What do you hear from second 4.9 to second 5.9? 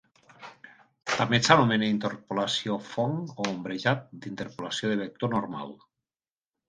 de vector normal.